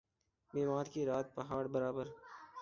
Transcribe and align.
بیمار 0.53 0.85
کی 0.93 1.05
رات 1.05 1.27
پہاڑ 1.35 1.63
برابر 1.67 2.07